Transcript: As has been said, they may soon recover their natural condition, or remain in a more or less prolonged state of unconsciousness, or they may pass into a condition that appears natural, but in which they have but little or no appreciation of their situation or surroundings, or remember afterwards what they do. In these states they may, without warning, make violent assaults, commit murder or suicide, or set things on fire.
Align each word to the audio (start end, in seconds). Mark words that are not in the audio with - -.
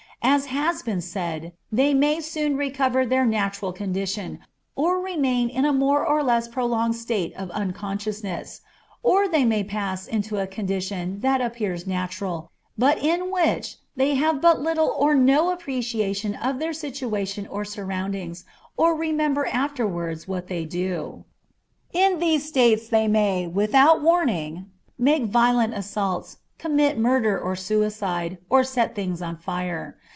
As 0.23 0.45
has 0.45 0.83
been 0.83 1.01
said, 1.01 1.51
they 1.71 1.95
may 1.95 2.19
soon 2.19 2.55
recover 2.55 3.07
their 3.07 3.25
natural 3.25 3.73
condition, 3.73 4.39
or 4.75 4.99
remain 5.03 5.49
in 5.49 5.65
a 5.65 5.73
more 5.73 6.05
or 6.05 6.21
less 6.21 6.47
prolonged 6.47 6.95
state 6.95 7.33
of 7.33 7.49
unconsciousness, 7.51 8.61
or 9.01 9.27
they 9.27 9.43
may 9.43 9.63
pass 9.63 10.05
into 10.05 10.37
a 10.37 10.45
condition 10.45 11.21
that 11.21 11.41
appears 11.41 11.87
natural, 11.87 12.51
but 12.77 12.99
in 13.03 13.31
which 13.31 13.77
they 13.95 14.13
have 14.13 14.41
but 14.41 14.61
little 14.61 14.89
or 14.97 15.15
no 15.15 15.51
appreciation 15.51 16.35
of 16.35 16.59
their 16.59 16.71
situation 16.71 17.47
or 17.47 17.65
surroundings, 17.65 18.45
or 18.77 18.93
remember 18.95 19.47
afterwards 19.47 20.27
what 20.27 20.45
they 20.47 20.65
do. 20.65 21.25
In 21.93 22.19
these 22.19 22.47
states 22.47 22.87
they 22.89 23.07
may, 23.07 23.47
without 23.47 24.03
warning, 24.03 24.69
make 24.99 25.23
violent 25.23 25.73
assaults, 25.73 26.37
commit 26.59 26.95
murder 26.99 27.39
or 27.41 27.55
suicide, 27.55 28.37
or 28.51 28.63
set 28.63 28.93
things 28.95 29.23
on 29.23 29.35
fire. 29.35 29.97